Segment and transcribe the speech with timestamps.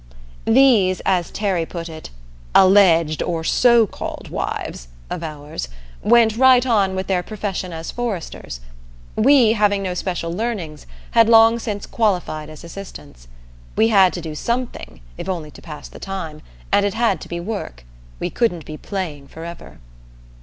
[0.47, 2.09] These, as Terry put it,
[2.55, 5.67] "alleged or so called wives" of ours,
[6.01, 8.61] went right on with their profession as foresters.
[9.15, 13.27] We, having no special learnings, had long since qualified as assistants.
[13.75, 16.41] We had to do something, if only to pass the time,
[16.71, 17.85] and it had to be work
[18.19, 19.77] we couldn't be playing forever.